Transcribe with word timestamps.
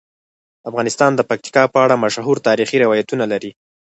افغانستان 0.69 1.11
د 1.15 1.21
پکتیکا 1.29 1.63
په 1.73 1.77
اړه 1.85 2.01
مشهور 2.05 2.37
تاریخی 2.47 2.77
روایتونه 2.83 3.25
لري. 3.31 3.51